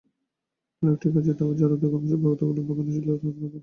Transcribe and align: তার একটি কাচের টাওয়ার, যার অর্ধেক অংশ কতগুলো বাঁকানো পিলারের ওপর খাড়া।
তার 0.83 0.93
একটি 0.93 1.07
কাচের 1.13 1.35
টাওয়ার, 1.39 1.55
যার 1.59 1.71
অর্ধেক 1.73 1.91
অংশ 1.97 2.11
কতগুলো 2.23 2.61
বাঁকানো 2.67 2.81
পিলারের 2.87 3.15
ওপর 3.17 3.31
খাড়া। 3.39 3.59